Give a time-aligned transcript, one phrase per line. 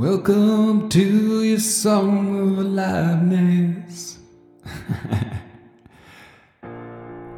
[0.00, 4.18] Welcome to your song of aliveness.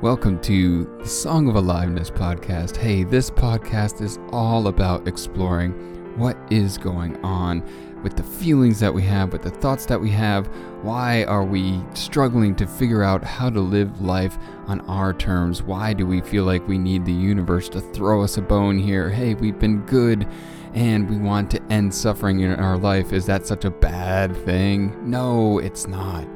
[0.00, 2.76] Welcome to the Song of Aliveness podcast.
[2.76, 5.72] Hey, this podcast is all about exploring
[6.16, 7.64] what is going on
[8.02, 10.46] with the feelings that we have, with the thoughts that we have.
[10.82, 15.62] Why are we struggling to figure out how to live life on our terms?
[15.62, 19.08] Why do we feel like we need the universe to throw us a bone here?
[19.08, 20.26] Hey, we've been good
[20.74, 23.12] and we want to end suffering in our life.
[23.12, 24.96] Is that such a bad thing?
[25.08, 26.26] No, it's not.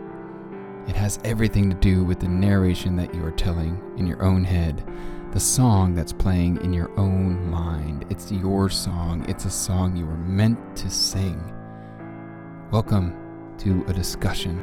[0.89, 4.45] It has everything to do with the narration that you are telling in your own
[4.45, 4.87] head,
[5.33, 8.07] the song that's playing in your own mind.
[8.09, 11.56] It's your song, it's a song you were meant to sing.
[12.73, 13.15] Welcome
[13.59, 14.61] to a discussion,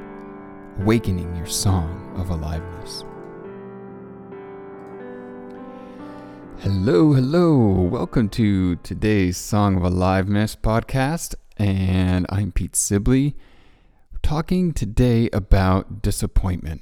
[0.82, 3.06] awakening your song of aliveness.
[6.60, 7.56] Hello, hello.
[7.84, 11.36] Welcome to today's Song of Aliveness podcast.
[11.56, 13.38] And I'm Pete Sibley,
[14.22, 16.82] talking today about disappointment.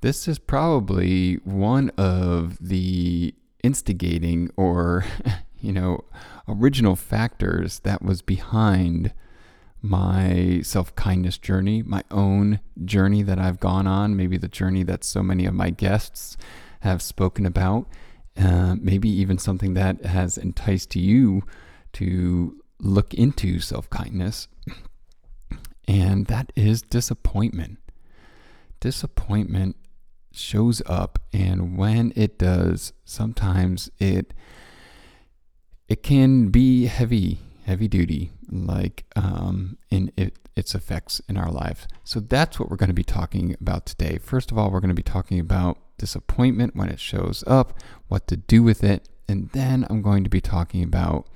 [0.00, 5.04] This is probably one of the instigating or,
[5.60, 6.04] you know,
[6.48, 9.12] original factors that was behind
[9.80, 15.04] my self kindness journey, my own journey that I've gone on, maybe the journey that
[15.04, 16.36] so many of my guests
[16.80, 17.86] have spoken about
[18.38, 21.42] uh, maybe even something that has enticed you
[21.94, 24.48] to look into self kindness,
[25.88, 27.78] and that is disappointment.
[28.80, 29.76] Disappointment
[30.32, 34.32] shows up, and when it does, sometimes it
[35.88, 41.86] it can be heavy, heavy duty, like um, in it, its effects in our lives.
[42.02, 44.16] So that's what we're going to be talking about today.
[44.16, 48.26] First of all, we're going to be talking about disappointment when it shows up, what
[48.28, 51.28] to do with it, and then I'm going to be talking about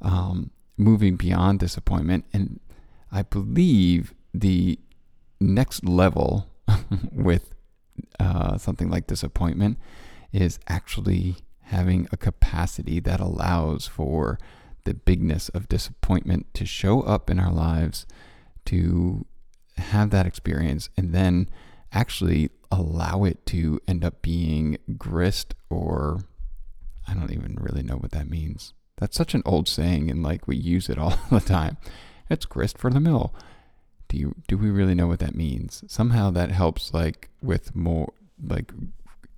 [0.00, 2.24] um, moving beyond disappointment.
[2.32, 2.60] And
[3.12, 4.78] I believe the
[5.38, 6.48] next level
[7.12, 7.54] with
[8.18, 9.76] uh, something like disappointment
[10.32, 14.38] is actually having a capacity that allows for
[14.84, 18.06] the bigness of disappointment to show up in our lives,
[18.66, 19.26] to
[19.76, 21.48] have that experience, and then
[21.92, 26.20] actually allow it to end up being grist or
[27.06, 28.72] I don't even really know what that means.
[28.98, 31.76] That's such an old saying and like we use it all the time.
[32.28, 33.34] It's grist for the mill.
[34.08, 35.84] Do you do we really know what that means?
[35.86, 38.12] Somehow that helps like with more
[38.42, 38.72] like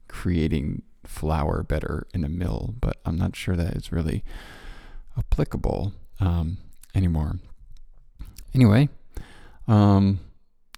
[0.09, 4.25] creating flour better in a mill, but I'm not sure that it's really
[5.19, 6.59] applicable um,
[6.95, 7.39] anymore.
[8.55, 8.89] Anyway,
[9.69, 10.21] um,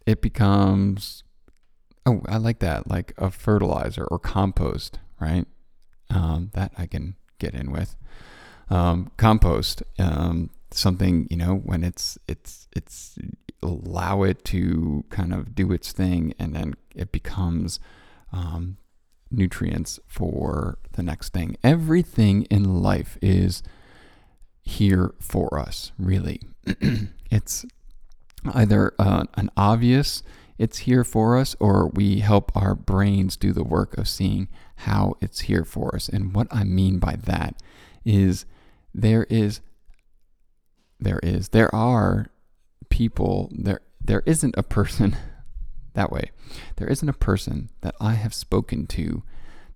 [0.07, 1.23] it becomes
[2.09, 5.47] Oh, I like that, like a fertilizer or compost, right?
[6.09, 7.97] Um, that I can get in with.
[8.71, 13.19] Um, compost, um, something you know when it's it's it's
[13.63, 17.79] allow it to kind of do its thing, and then it becomes
[18.33, 18.79] um,
[19.31, 21.59] nutrients for the next thing.
[21.63, 23.63] Everything in life is
[24.69, 26.43] here for us, really.
[27.31, 27.65] it's
[28.53, 30.23] either uh, an obvious
[30.59, 35.15] it's here for us, or we help our brains do the work of seeing how
[35.21, 36.09] it's here for us.
[36.09, 37.63] And what I mean by that
[38.05, 38.45] is
[38.93, 39.61] there is,
[40.99, 42.27] there is, there are
[42.89, 45.17] people, there, there isn't a person
[45.95, 46.31] that way.
[46.77, 49.23] There isn't a person that I have spoken to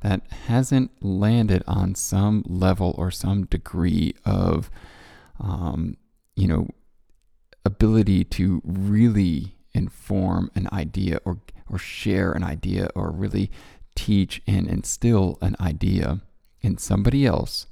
[0.02, 4.70] that hasn't landed on some level or some degree of,
[5.40, 5.96] um,
[6.36, 6.68] you know,
[7.64, 11.38] ability to really inform an idea or
[11.70, 13.50] or share an idea or really
[13.94, 16.20] teach and instill an idea
[16.60, 17.66] in somebody else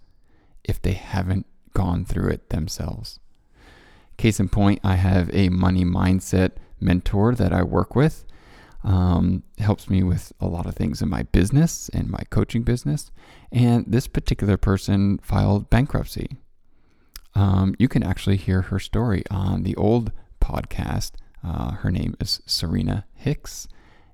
[0.64, 3.18] if they haven't gone through it themselves.
[4.16, 8.24] Case in point, I have a money mindset mentor that I work with.
[8.82, 13.10] Um, helps me with a lot of things in my business and my coaching business.
[13.53, 16.38] And this particular person filed bankruptcy.
[17.34, 21.12] Um, you can actually hear her story on the old podcast
[21.42, 23.66] uh, her name is Serena Hicks,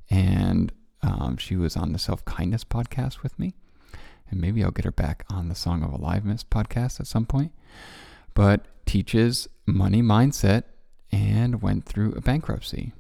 [0.08, 0.72] and
[1.02, 3.54] um, she was on the Self Kindness podcast with me.
[4.30, 7.52] And maybe I'll get her back on the Song of Aliveness podcast at some point.
[8.34, 10.64] But teaches money mindset
[11.12, 12.92] and went through a bankruptcy.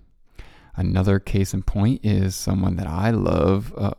[0.76, 3.92] Another case in point is someone that I love, uh,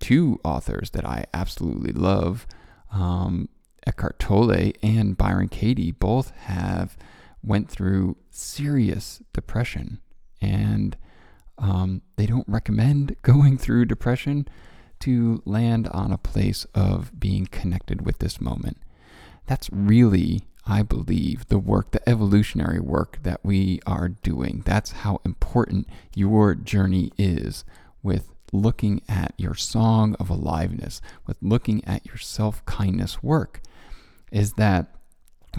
[0.00, 2.46] two authors that I absolutely love.
[2.92, 3.48] Um,
[3.86, 6.96] Eckhart Tolle and Byron Katie both have
[7.42, 10.00] went through serious depression,
[10.40, 10.96] and
[11.58, 14.48] um, they don't recommend going through depression
[15.00, 18.78] to land on a place of being connected with this moment.
[19.46, 24.62] That's really I believe, the work, the evolutionary work that we are doing.
[24.64, 27.64] That's how important your journey is
[28.02, 33.60] with looking at your song of aliveness, with looking at your self kindness work,
[34.32, 34.94] is that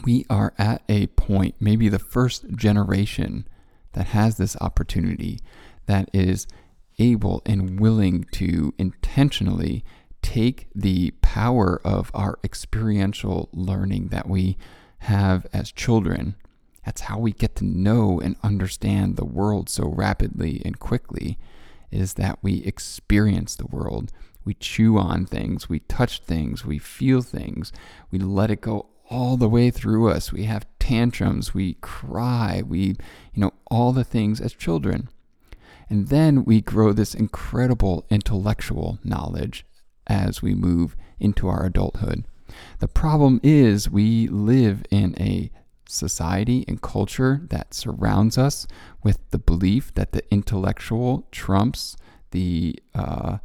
[0.04, 3.48] we are at a point, maybe the first generation
[3.94, 5.40] that has this opportunity,
[5.86, 6.48] that is
[6.98, 9.84] able and willing to intentionally
[10.22, 14.58] take the power of our experiential learning that we
[15.06, 16.36] have as children.
[16.86, 21.38] That's how we get to know and understand the world so rapidly and quickly
[21.92, 24.12] is that we experience the world.
[24.44, 27.72] We chew on things, we touch things, we feel things,
[28.12, 30.32] we let it go all the way through us.
[30.32, 32.80] We have tantrums, we cry, we,
[33.34, 35.10] you know, all the things as children.
[35.90, 39.66] And then we grow this incredible intellectual knowledge
[40.08, 42.26] as we move into our adulthood.
[42.80, 45.52] The problem is we live in a
[45.88, 48.68] society and culture that surrounds us
[49.04, 51.96] with the belief that the intellectual trumps
[52.32, 53.38] the, uh,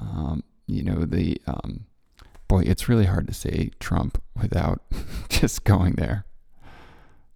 [0.00, 1.86] um, you know, the, um,
[2.48, 4.82] boy, it's really hard to say Trump without
[5.28, 6.24] just going there.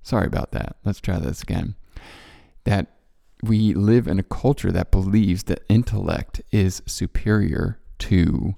[0.02, 0.76] Sorry about that.
[0.84, 1.76] Let's try this again.
[2.64, 2.86] That
[3.42, 8.56] we live in a culture that believes that intellect is superior to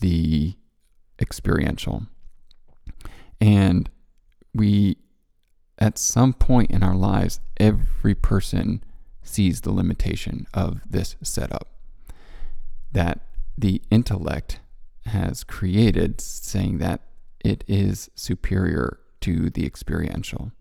[0.00, 0.56] the
[1.20, 2.06] experiential.
[3.40, 3.90] And
[4.54, 4.96] we,
[5.78, 8.82] at some point in our lives, every person
[9.22, 11.68] sees the limitation of this setup.
[12.92, 13.20] That
[13.58, 14.60] the intellect
[15.06, 17.00] has created, saying that
[17.44, 20.52] it is superior to the experiential.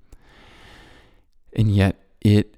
[1.56, 2.58] And yet, it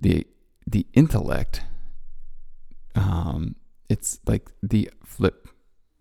[0.00, 0.26] the
[0.66, 1.62] the intellect,
[2.94, 3.54] um,
[3.88, 5.48] it's like the flip.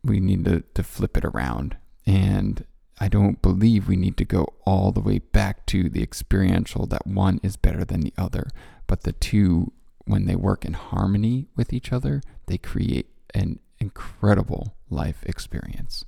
[0.03, 1.77] We need to, to flip it around.
[2.05, 2.65] And
[2.99, 7.07] I don't believe we need to go all the way back to the experiential that
[7.07, 8.47] one is better than the other.
[8.87, 9.71] But the two,
[10.05, 16.05] when they work in harmony with each other, they create an incredible life experience.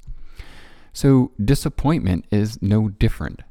[0.94, 3.44] So, disappointment is no different.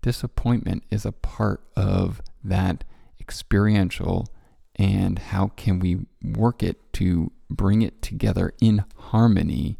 [0.00, 2.84] Disappointment is a part of that
[3.20, 4.28] experiential,
[4.76, 9.78] and how can we work it to bring it together in harmony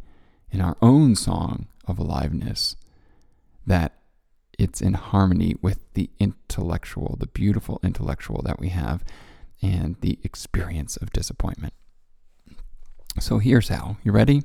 [0.51, 2.77] in our own song of aliveness
[3.67, 3.95] that
[4.59, 9.03] it's in harmony with the intellectual, the beautiful intellectual that we have,
[9.63, 11.73] and the experience of disappointment.
[13.19, 13.97] So here's how.
[14.03, 14.43] You ready?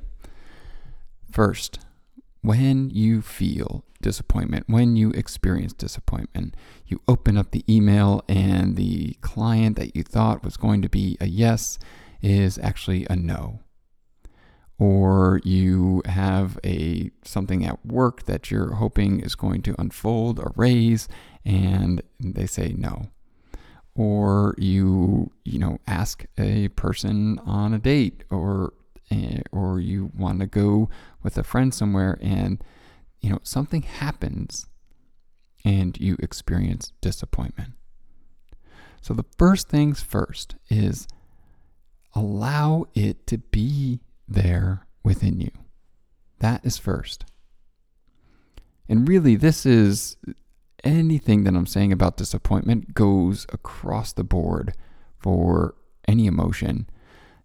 [1.30, 1.80] First,
[2.40, 6.54] when you feel disappointment, when you experience disappointment,
[6.86, 11.16] you open up the email and the client that you thought was going to be
[11.20, 11.78] a yes
[12.20, 13.60] is actually a no.
[14.78, 20.52] Or you have a something at work that you're hoping is going to unfold, a
[20.54, 21.08] raise,
[21.44, 23.08] and they say no.
[23.96, 28.72] Or you, you know, ask a person on a date or
[29.10, 30.90] Eh, or you want to go
[31.22, 32.62] with a friend somewhere and
[33.20, 34.66] you know something happens
[35.64, 37.72] and you experience disappointment.
[39.00, 41.08] So the first things first is
[42.18, 45.50] allow it to be there within you.
[46.40, 47.24] That is first.
[48.88, 50.16] And really, this is
[50.84, 54.74] anything that I'm saying about disappointment goes across the board
[55.18, 55.74] for
[56.06, 56.88] any emotion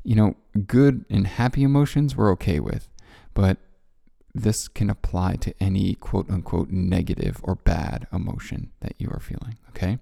[0.03, 0.36] you know,
[0.68, 2.89] good and happy emotions we're okay with,
[3.34, 3.58] but
[4.36, 9.58] this can apply to any quote unquote negative or bad emotion that you are feeling,
[9.70, 10.00] okay?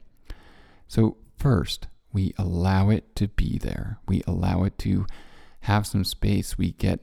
[0.87, 3.99] So, first, we allow it to be there.
[4.07, 5.05] We allow it to
[5.61, 6.57] have some space.
[6.57, 6.99] We get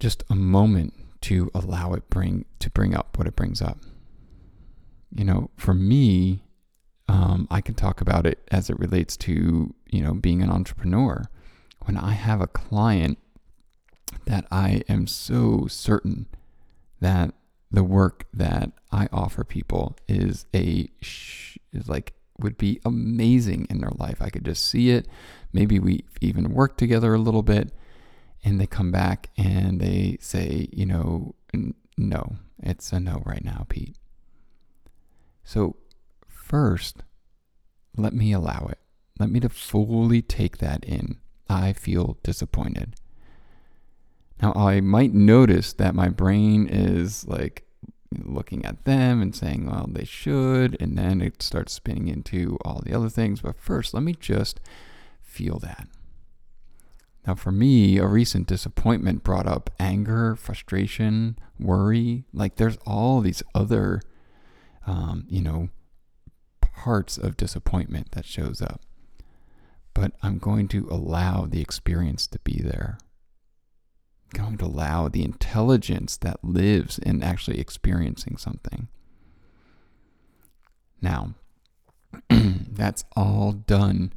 [0.00, 3.78] just a moment to allow it bring to bring up what it brings up.
[5.14, 6.44] You know, for me,
[7.08, 11.24] um, I can talk about it as it relates to you know being an entrepreneur.
[11.84, 13.18] When I have a client
[14.26, 16.26] that I am so certain
[17.00, 17.34] that
[17.70, 23.80] the work that I offer people is a sh- is like would be amazing in
[23.80, 24.20] their life.
[24.20, 25.06] I could just see it.
[25.52, 27.72] Maybe we even work together a little bit,
[28.44, 31.34] and they come back and they say, you know,
[31.96, 33.96] no, it's a no right now, Pete.
[35.42, 35.76] So
[36.28, 37.02] first,
[37.96, 38.78] let me allow it.
[39.18, 41.18] Let me to fully take that in.
[41.48, 42.94] I feel disappointed.
[44.40, 47.67] Now, I might notice that my brain is like
[48.16, 52.82] looking at them and saying, well, they should, and then it starts spinning into all
[52.84, 53.42] the other things.
[53.42, 54.60] But first, let me just
[55.22, 55.88] feel that.
[57.26, 62.24] Now, for me, a recent disappointment brought up anger, frustration, worry.
[62.32, 64.00] Like, there's all these other,
[64.86, 65.68] um, you know,
[66.60, 68.80] parts of disappointment that shows up.
[69.92, 72.98] But I'm going to allow the experience to be there.
[74.34, 78.88] Going to allow the intelligence that lives in actually experiencing something.
[81.00, 81.34] Now,
[82.30, 84.12] that's all done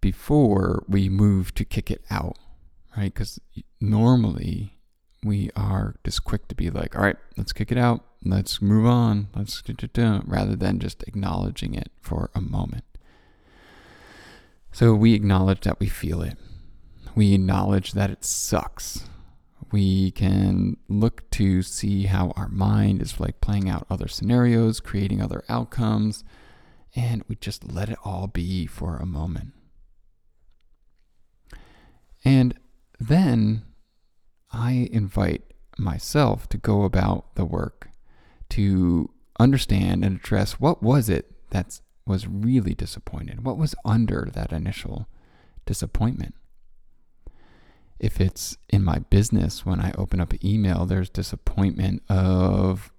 [0.00, 2.36] before we move to kick it out,
[2.96, 3.12] right?
[3.12, 3.40] Because
[3.80, 4.78] normally
[5.24, 8.04] we are just quick to be like, all right, let's kick it out.
[8.24, 9.28] Let's move on.
[9.34, 9.62] Let's
[10.26, 12.84] rather than just acknowledging it for a moment.
[14.72, 16.36] So we acknowledge that we feel it.
[17.18, 19.08] We acknowledge that it sucks.
[19.72, 25.20] We can look to see how our mind is like playing out other scenarios, creating
[25.20, 26.22] other outcomes,
[26.94, 29.50] and we just let it all be for a moment.
[32.24, 32.54] And
[33.00, 33.64] then
[34.52, 35.42] I invite
[35.76, 37.88] myself to go about the work
[38.50, 39.10] to
[39.40, 43.44] understand and address what was it that was really disappointed?
[43.44, 45.08] What was under that initial
[45.66, 46.36] disappointment?
[47.98, 52.92] If it's in my business, when I open up email, there's disappointment of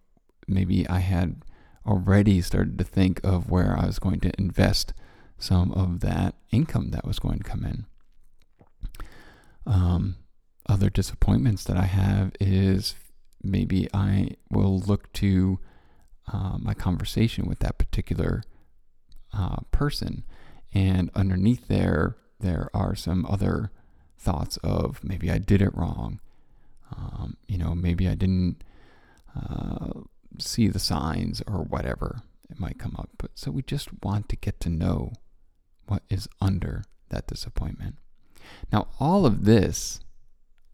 [0.47, 1.41] maybe I had
[1.85, 4.93] already started to think of where I was going to invest
[5.37, 7.85] some of that income that was going to come in.
[9.65, 10.17] Um,
[10.67, 12.95] other disappointments that I have is
[13.41, 15.59] maybe I will look to
[16.31, 18.43] uh, my conversation with that particular
[19.33, 20.23] uh, person,
[20.73, 23.71] and underneath there, there are some other
[24.19, 26.19] thoughts of maybe I did it wrong.
[26.95, 28.63] Um, you know, maybe I didn't
[29.35, 30.01] uh,
[30.37, 33.09] see the signs or whatever it might come up.
[33.17, 35.13] But so we just want to get to know
[35.87, 37.97] what is under that disappointment.
[38.71, 39.99] Now, all of this,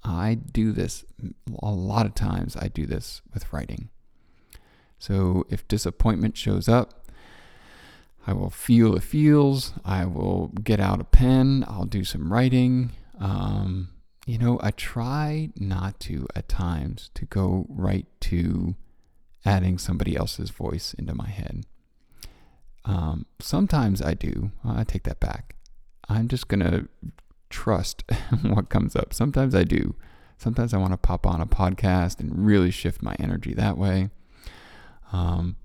[0.03, 1.03] I do this
[1.61, 3.89] a lot of times, I do this with writing.
[4.99, 7.05] So if disappointment shows up,
[8.27, 9.73] I will feel the feels.
[9.83, 11.63] I will get out a pen.
[11.67, 12.91] I'll do some writing.
[13.19, 13.89] Um,
[14.25, 18.75] you know, I try not to at times to go right to
[19.45, 21.65] adding somebody else's voice into my head.
[22.83, 24.51] Um, sometimes I do.
[24.63, 25.55] I take that back.
[26.09, 26.87] I'm just going to
[27.49, 28.03] trust
[28.43, 29.13] what comes up.
[29.13, 29.95] Sometimes I do.
[30.37, 34.09] Sometimes I want to pop on a podcast and really shift my energy that way.
[35.13, 35.55] Um,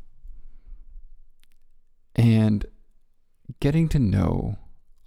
[2.14, 2.66] and
[3.58, 4.58] getting to know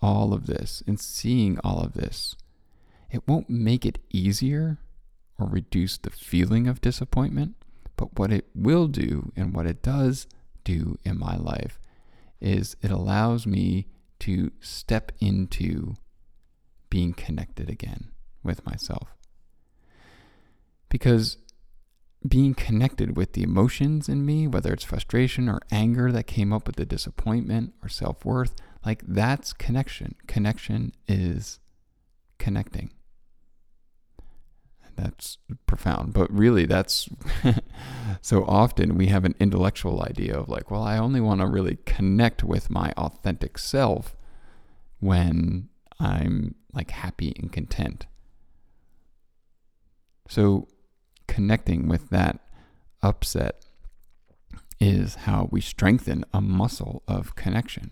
[0.03, 2.35] all of this and seeing all of this,
[3.09, 4.77] it won't make it easier
[5.39, 7.55] or reduce the feeling of disappointment.
[7.95, 10.27] But what it will do and what it does
[10.63, 11.79] do in my life
[12.41, 13.87] is it allows me
[14.19, 15.95] to step into
[16.89, 18.09] being connected again
[18.43, 19.15] with myself.
[20.89, 21.37] Because
[22.27, 26.67] being connected with the emotions in me, whether it's frustration or anger that came up
[26.67, 30.15] with the disappointment or self worth, like that's connection.
[30.27, 31.59] Connection is
[32.37, 32.91] connecting.
[34.95, 37.09] That's profound, but really, that's
[38.21, 41.79] so often we have an intellectual idea of like, well, I only want to really
[41.85, 44.15] connect with my authentic self
[44.99, 48.05] when I'm like happy and content.
[50.29, 50.67] So,
[51.27, 52.39] connecting with that
[53.01, 53.65] upset
[54.79, 57.91] is how we strengthen a muscle of connection.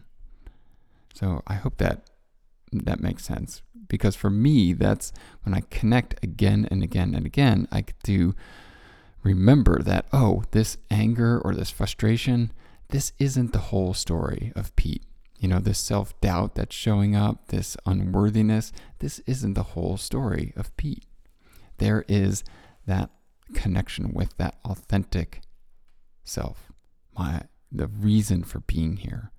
[1.14, 2.10] So, I hope that
[2.72, 5.12] that makes sense because for me, that's
[5.44, 8.34] when I connect again and again and again, I to
[9.24, 12.52] remember that, oh, this anger or this frustration,
[12.90, 15.04] this isn't the whole story of Pete
[15.42, 20.54] you know, this self doubt that's showing up, this unworthiness, this isn't the whole story
[20.56, 21.04] of Pete.
[21.80, 22.44] There is
[22.86, 23.10] that
[23.54, 25.42] connection with that authentic
[26.24, 26.72] self,
[27.18, 29.32] my the reason for being here.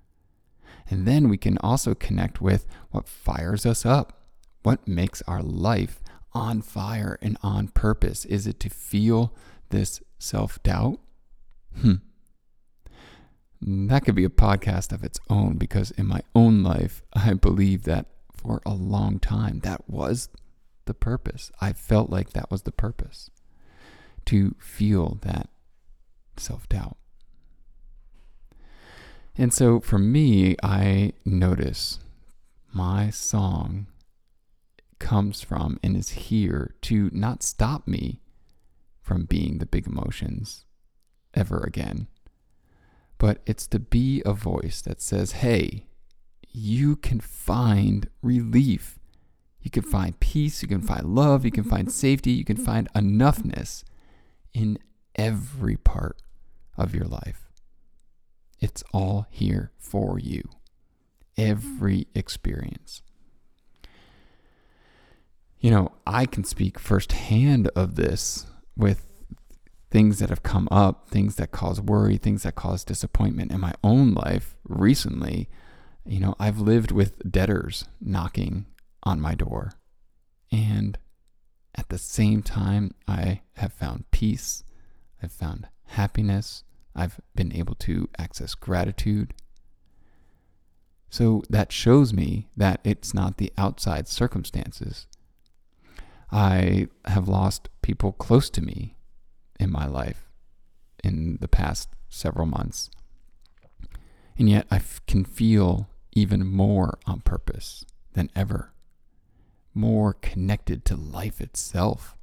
[0.88, 4.24] And then we can also connect with what fires us up,
[4.62, 6.00] what makes our life
[6.32, 8.24] on fire and on purpose.
[8.24, 9.34] Is it to feel
[9.68, 10.98] this self doubt?
[11.80, 11.96] Hmm
[13.64, 17.84] that could be a podcast of its own because in my own life, I believe
[17.84, 20.28] that for a long time, that was
[20.86, 21.52] the purpose.
[21.60, 23.30] I felt like that was the purpose
[24.26, 25.48] to feel that
[26.36, 26.96] self doubt.
[29.36, 31.98] And so for me, I notice
[32.72, 33.86] my song
[34.98, 38.20] comes from and is here to not stop me
[39.00, 40.64] from being the big emotions
[41.34, 42.06] ever again
[43.22, 45.86] but it's to be a voice that says, hey,
[46.50, 48.98] you can find relief.
[49.60, 52.92] You can find peace, you can find love, you can find safety, you can find
[52.94, 53.84] enoughness
[54.54, 54.78] in
[55.14, 56.22] every part
[56.76, 57.48] of your life.
[58.60, 60.42] It's all here for you.
[61.36, 63.02] Every experience.
[65.58, 69.06] You know, I can speak firsthand of this with
[69.90, 73.74] things that have come up, things that cause worry, things that cause disappointment in my
[73.84, 75.48] own life recently.
[76.06, 78.66] You know, I've lived with debtors knocking
[79.02, 79.74] on my door.
[80.50, 80.98] And
[81.74, 84.64] at the same time, I have found peace,
[85.22, 86.64] I've found happiness,
[86.94, 89.34] I've been able to access gratitude.
[91.08, 95.06] So that shows me that it's not the outside circumstances.
[96.30, 98.96] I have lost people close to me
[99.60, 100.30] in my life
[101.04, 102.90] in the past several months.
[104.38, 108.71] And yet I f- can feel even more on purpose than ever,
[109.74, 112.16] more connected to life itself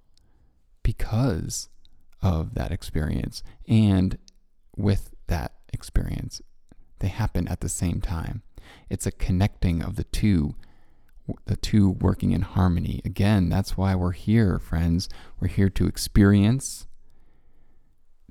[0.83, 1.69] because
[2.21, 3.43] of that experience.
[3.67, 4.17] And
[4.75, 6.41] with that experience,
[6.99, 8.43] they happen at the same time.
[8.89, 10.55] It's a connecting of the two,
[11.45, 13.01] the two working in harmony.
[13.05, 15.09] Again, that's why we're here, friends.
[15.39, 16.87] We're here to experience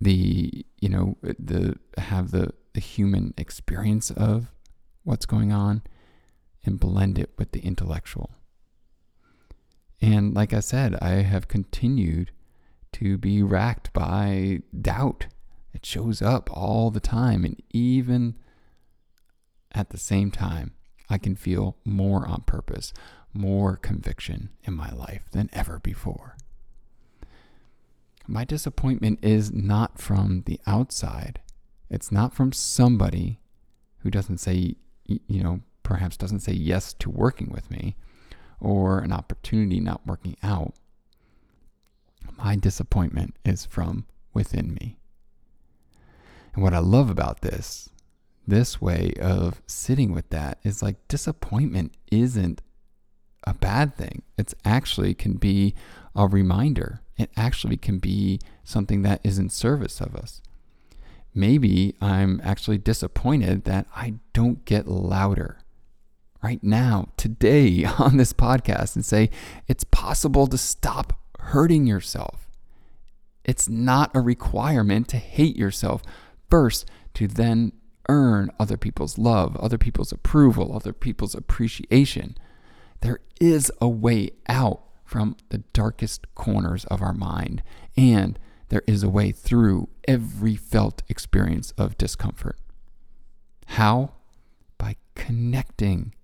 [0.00, 4.52] the, you know, the have the, the human experience of
[5.02, 5.82] what's going on
[6.64, 8.30] and blend it with the intellectual.
[10.00, 12.30] And like I said, I have continued
[12.92, 15.26] to be racked by doubt.
[15.74, 17.44] It shows up all the time.
[17.44, 18.36] And even
[19.72, 20.72] at the same time,
[21.10, 22.92] I can feel more on purpose,
[23.32, 26.36] more conviction in my life than ever before.
[28.26, 31.40] My disappointment is not from the outside.
[31.90, 33.40] It's not from somebody
[34.00, 34.76] who doesn't say,
[35.06, 37.96] you know, perhaps doesn't say yes to working with me
[38.60, 40.74] or an opportunity not working out.
[42.36, 44.96] My disappointment is from within me.
[46.54, 47.90] And what I love about this,
[48.46, 52.62] this way of sitting with that is like disappointment isn't
[53.44, 54.22] a bad thing.
[54.36, 55.74] It's actually can be
[56.14, 57.00] a reminder.
[57.16, 60.40] It actually can be something that is in service of us.
[61.34, 65.58] Maybe I'm actually disappointed that I don't get louder
[66.42, 69.30] right now, today, on this podcast and say,
[69.66, 72.48] it's possible to stop hurting yourself.
[73.44, 76.02] It's not a requirement to hate yourself
[76.50, 77.72] first to then
[78.08, 82.36] earn other people's love, other people's approval, other people's appreciation.
[83.00, 87.62] There is a way out from the darkest corners of our mind,
[87.96, 92.58] and there is a way through every felt experience of discomfort.
[93.66, 94.12] How?
[94.76, 96.14] By connecting.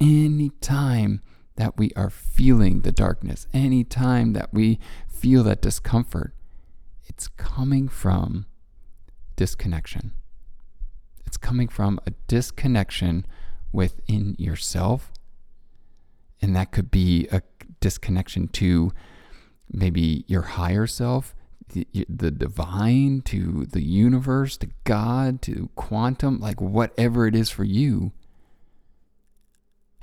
[0.00, 1.22] Anytime
[1.56, 4.78] that we are feeling the darkness, anytime that we
[5.08, 6.34] feel that discomfort,
[7.04, 8.46] it's coming from
[9.36, 10.12] disconnection.
[11.26, 13.26] It's coming from a disconnection
[13.72, 15.12] within yourself.
[16.42, 17.42] And that could be a
[17.80, 18.92] disconnection to
[19.70, 21.34] maybe your higher self,
[21.72, 27.64] the, the divine, to the universe, to God, to quantum, like whatever it is for
[27.64, 28.12] you.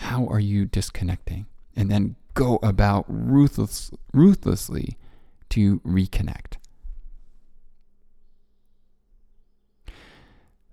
[0.04, 1.46] How are you disconnecting?
[1.76, 4.98] And then go about ruthless, ruthlessly
[5.50, 6.58] to reconnect.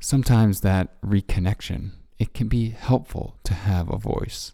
[0.01, 4.53] Sometimes that reconnection, it can be helpful to have a voice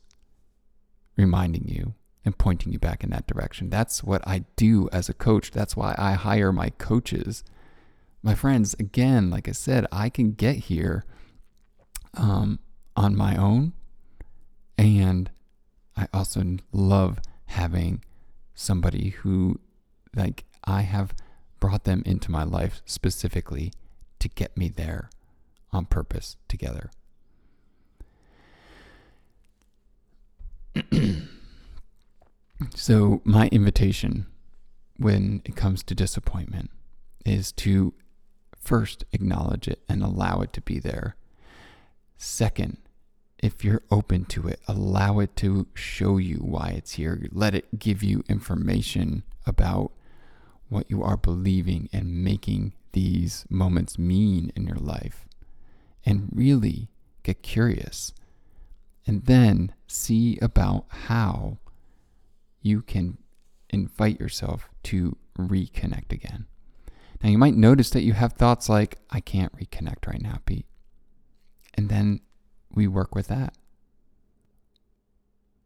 [1.17, 3.71] reminding you and pointing you back in that direction.
[3.71, 5.53] That's what I do as a coach.
[5.53, 7.45] That's why I hire my coaches.
[8.23, 11.05] My friends, again, like I said, I can get here
[12.15, 12.59] um,
[12.97, 13.73] on my own.
[14.79, 15.31] And
[15.97, 18.03] I also love having
[18.55, 19.61] somebody who,
[20.15, 21.15] like, I have
[21.61, 23.73] brought them into my life specifically
[24.19, 25.11] to get me there
[25.73, 26.91] on purpose together.
[32.75, 34.27] so, my invitation
[34.99, 36.71] when it comes to disappointment
[37.25, 37.95] is to
[38.59, 41.17] first acknowledge it and allow it to be there.
[42.17, 42.79] Second,
[43.39, 47.29] if you're open to it, allow it to show you why it's here.
[47.33, 49.93] Let it give you information about
[50.69, 55.27] what you are believing and making these moments mean in your life.
[56.05, 56.89] And really
[57.23, 58.13] get curious.
[59.07, 61.59] And then see about how
[62.63, 63.19] you can
[63.71, 66.47] invite yourself to reconnect again.
[67.23, 70.67] Now, you might notice that you have thoughts like, I can't reconnect right now, Pete.
[71.75, 72.21] And then
[72.77, 73.55] we work with that.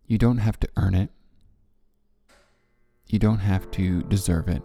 [0.07, 1.11] You don't have to earn it.
[3.09, 4.63] You don't have to deserve it.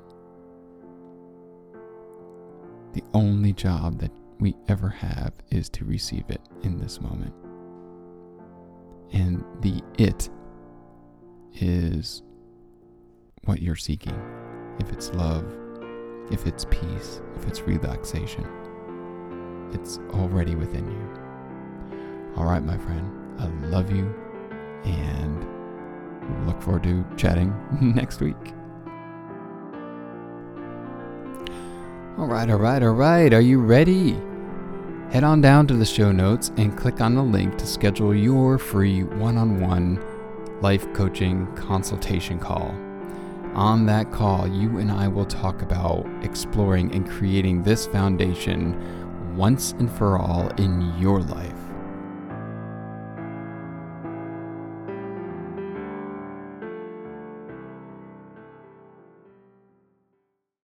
[2.93, 7.33] The only job that we ever have is to receive it in this moment.
[9.11, 10.29] And the it
[11.55, 12.21] is
[13.45, 14.19] what you're seeking.
[14.79, 15.45] If it's love,
[16.31, 18.45] if it's peace, if it's relaxation,
[19.73, 21.24] it's already within you.
[22.45, 24.05] All right, my friend, I love you
[24.83, 27.51] and look forward to chatting
[27.95, 28.35] next week.
[32.19, 33.33] All right, all right, all right.
[33.33, 34.11] Are you ready?
[35.09, 38.59] Head on down to the show notes and click on the link to schedule your
[38.59, 39.99] free one on one
[40.61, 42.75] life coaching consultation call.
[43.55, 49.71] On that call, you and I will talk about exploring and creating this foundation once
[49.79, 51.64] and for all in your life.